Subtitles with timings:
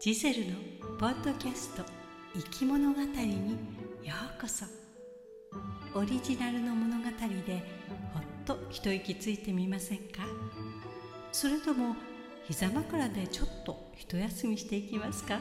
[0.00, 0.54] ジゼルの
[1.00, 1.82] ポッドキャスト
[2.32, 3.50] 生き物語に
[4.04, 4.64] ようこそ。
[5.92, 7.04] オリジナルの物語
[7.44, 7.64] で
[8.14, 10.22] ほっと一息ついてみませんか？
[11.32, 11.96] それとも
[12.44, 15.40] 膝枕でちょっと一休みしていきますか？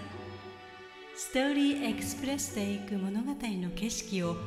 [1.15, 4.37] ストーリーエクスプレスで行く物語の景色を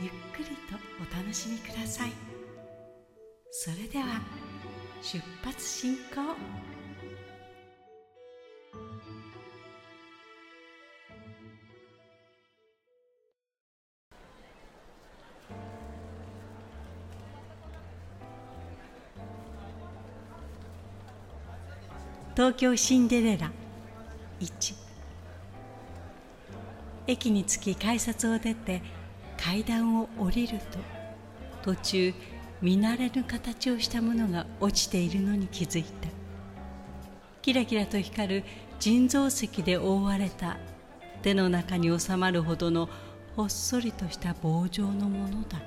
[0.00, 2.12] ゆっくりとお楽しみください。
[3.50, 4.20] それでは
[5.02, 6.36] 出発進行。
[22.36, 23.50] 東京シンデレラ
[24.40, 24.74] 1
[27.06, 28.82] 駅に着き改札を出て
[29.42, 30.78] 階段を降りると
[31.62, 32.14] 途中
[32.60, 36.08] 見慣れぬ形をしたものが落ちているのに気づいた。
[37.40, 38.44] キラキラと光る
[38.78, 40.58] 人造石で覆われた
[41.22, 42.90] 手の中に収まるほどの
[43.34, 45.62] ほっそりとした棒状のものだ。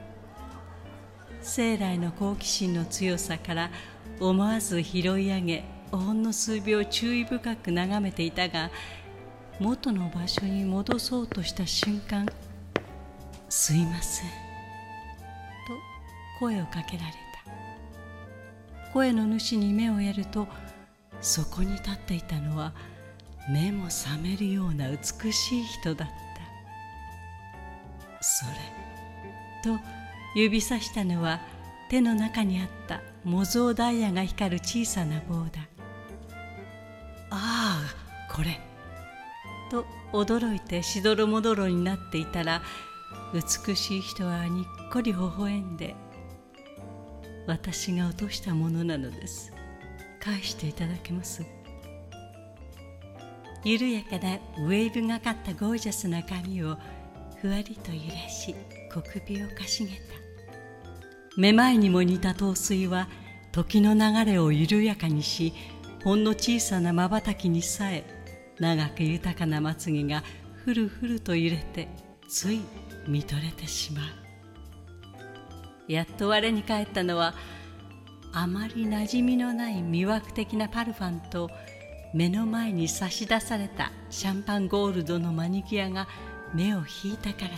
[1.41, 3.71] 生来の好奇心の強さから
[4.19, 8.69] 思わず拾い上げほんの数秒注意深く眺めていたが
[9.59, 12.27] 元の場所に戻そうとした瞬間
[13.49, 14.29] 「すいません」
[15.67, 15.73] と
[16.39, 17.19] 声をかけられた。
[18.93, 20.47] 声の主に目をやると
[21.21, 22.73] そこに立っていたのは
[23.49, 26.13] 目も覚めるような美しい人だった。
[28.21, 28.51] それ
[29.77, 29.79] と
[30.35, 31.39] 指さしたのは
[31.89, 35.61] 手の中にあった模造ダイヤが光る小さな棒だ。
[38.39, 38.57] これ。
[39.69, 42.61] と驚いてしどろもどろになっていたら
[43.33, 45.93] 美しい人はにっこり微笑んで
[47.45, 49.51] 私が落としたものなのです。
[50.21, 51.45] 返していただけます。
[53.65, 56.77] 緩やかなウェーブがかったゴージャスな髪を
[57.41, 58.55] ふわりと揺らし
[58.93, 60.01] 小首をかしげた。
[61.35, 63.09] めまいにも似た陶酔は
[63.51, 65.53] 時の流れを緩やかにし
[66.03, 68.18] ほんの小さなまばたきにさえ
[68.59, 70.23] 長く豊かなまつげが
[70.65, 71.87] ふるふると揺れて
[72.27, 72.61] つい
[73.07, 75.91] 見とれてしまう。
[75.91, 77.33] やっと我に返ったのは
[78.31, 81.49] あまり馴染みのない魅惑的なパルファンと
[82.13, 86.07] 目の前に差し出されたシャンパンゴールドのマニキュアが
[86.53, 87.55] 目を引いたからだ。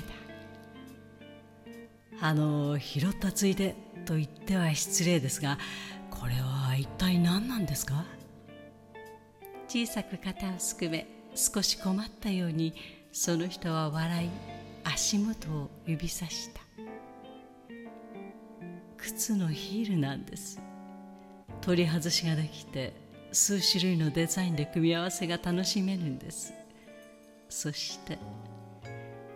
[2.22, 3.76] あの拾ったついで
[4.06, 5.58] と言っては失礼ですが
[6.10, 8.06] これは一体何なんですか？
[9.74, 12.74] 小さく肩をすくめ少し困ったように
[13.14, 14.30] その人は笑い
[14.84, 16.60] 足元を指さした。
[18.98, 20.62] 靴のヒールなんです。
[21.62, 22.94] 取り外しができて
[23.32, 26.54] 数種類のデザインで組み合わせが楽しめるんです。
[27.48, 28.20] そして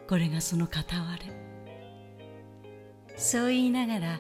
[0.06, 3.16] これがその片割れ。
[3.16, 4.20] そう言いながら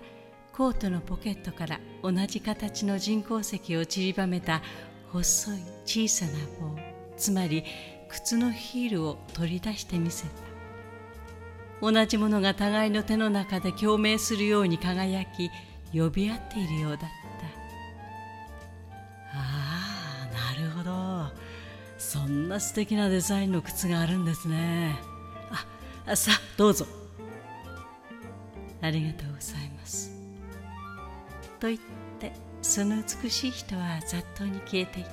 [0.53, 4.61] コートのポケットから同じ形の人工石を散りばめた
[5.15, 6.77] 細い小さな棒
[7.15, 7.63] つまり
[8.09, 10.29] 靴のヒールを取り出してみせた。
[11.81, 15.49] 同じものが互いの手の中で共鳴するように輝き
[15.93, 17.07] 呼び合っているようだった。
[19.37, 21.33] ああなるほど。
[21.97, 24.95] そんな素敵なデザインの靴があるんですね。
[26.05, 26.85] あさあどうぞ。
[28.81, 30.11] ありがとうございます。
[31.59, 31.79] と言っ
[32.19, 32.33] て
[32.65, 35.11] その美しい人は雑踏に消えていった。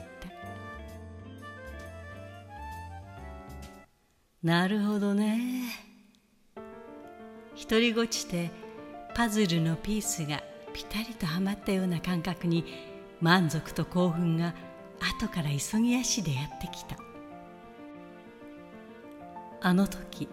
[4.43, 5.65] なるほどね。
[7.57, 8.51] 独りごちて
[9.15, 10.43] パズルのピースが
[10.73, 12.65] ピタリとはまったような感覚に
[13.21, 14.55] 満足と興奮が
[15.21, 16.97] 後から急ぎ足でやってきた。
[19.61, 20.27] あの時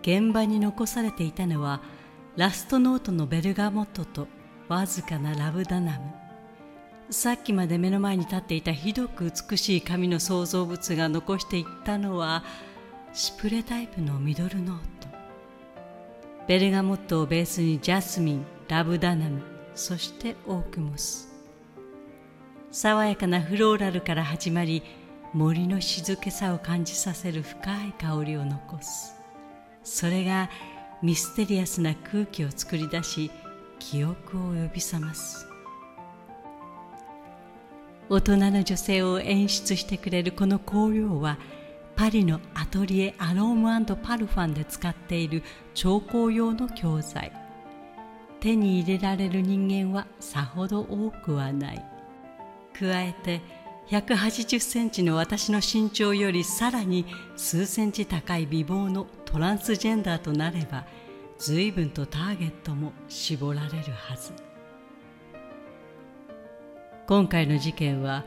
[0.00, 1.82] 現場に残されていたのは
[2.36, 4.26] ラストノートのベルガモットと
[4.68, 6.29] わずかなラブダナム。
[7.10, 12.44] さっきまで目の前に立っていたひどく美しい紙の創造物が残していったのは
[13.12, 15.08] シプレタイプのミドルノート。
[16.46, 19.42] ベルガモットをベースにジャスミンラブダナム
[19.74, 21.28] そしてオークモス。
[22.70, 24.84] 爽やかなフローラルから始まり
[25.34, 29.16] 森の静けさを感じさせる深い香りを残す。
[29.82, 30.48] それが
[31.02, 33.32] ミステリアスな空気を作り出し
[33.80, 35.49] 記憶を呼び覚ます。
[38.12, 41.38] 大人の女性を演出してくれるこの香料は
[41.94, 47.30] パリのアトリエアロームパルファンで使っている調香用の教材。
[48.40, 51.84] 手に入れられる人間はさほど多くはない。
[52.76, 53.42] 加えて
[53.90, 60.84] 180センチの私の身長よりさらに数センチ高い美貌のトランスジェンダーとなれば
[61.38, 64.49] 随分とターゲットも絞られるはず。
[67.10, 68.24] 今回の事件は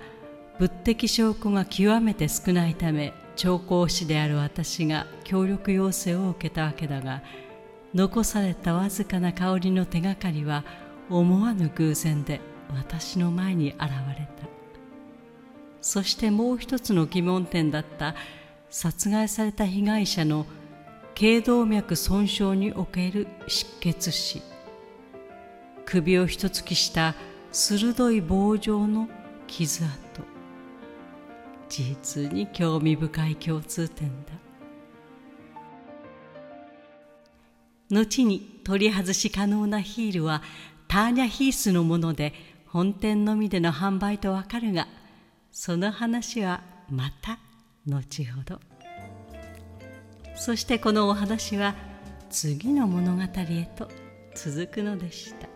[0.59, 7.23] 物的証拠が極めて少ないため調香師である私が協力要請を受けたわけだが
[7.93, 10.65] 残されたわずかな香りの手がかりは
[11.09, 12.41] 思わぬ偶然で
[12.75, 14.49] 私の前に現れた。
[15.79, 18.15] そしてもう一つの疑問点だった
[18.69, 20.45] 殺害された被害者の
[21.15, 24.41] 頸動脈損傷における失血死。
[25.85, 27.15] 首を一突きした
[27.55, 29.07] 鋭い棒状の
[29.45, 30.23] 傷跡
[31.69, 34.33] 実に興味深い共通点だ。
[37.91, 40.41] 後に取り外し可能なヒールは
[40.87, 42.33] ターニャヒースのもので
[42.65, 44.87] 本店のみでの販売とわかるが
[45.51, 47.37] その話はまた
[47.85, 48.59] 後ほど。
[50.35, 51.75] そしてこのお話は
[52.31, 53.87] 次の物語へと
[54.33, 55.52] 続くのでした。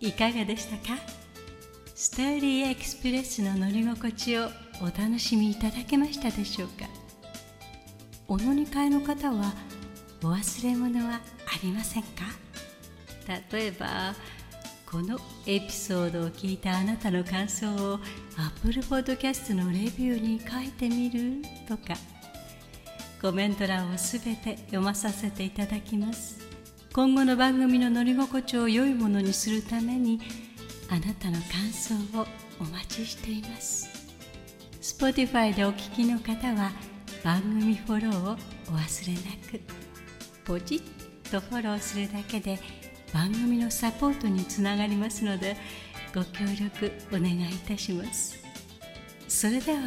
[0.00, 1.00] いかがでしたか？
[1.94, 4.48] ストーリーエクスプレスの乗り心地を
[4.80, 6.86] お楽しみいただけましたでしょうか？
[8.28, 9.52] お乗り換えの方は
[10.22, 11.20] お忘れ物はあ
[11.64, 12.08] りませんか？
[13.52, 14.14] 例えば
[14.86, 17.98] このエピソードを聞いたあなたの感想を
[18.36, 21.42] Apple Podcast のレビューに書いてみる？
[21.68, 21.94] とか
[23.20, 26.47] コメント欄をすべて読まさせていただきます。
[26.98, 30.20] 今後の番組の乗り心地を良いものにするために
[30.90, 32.26] あなたの感想を
[32.58, 33.88] お待ちしています。
[34.80, 36.72] Spotify でお聞きの方は
[37.22, 39.60] 番組フォローをお忘れなく。
[40.44, 40.82] ポチ
[41.24, 42.58] ッとフォローするだけで
[43.14, 45.56] 番組のサポートにつながりますので
[46.12, 48.38] ご協力お願いいたします。
[49.28, 49.78] それでは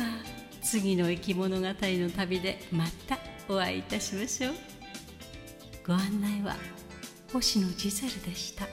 [0.61, 3.17] 次の生き物語の旅でまた
[3.49, 4.53] お会いいたしましょう。
[5.85, 6.55] ご案内は
[7.31, 8.67] 星野ジゼルでした。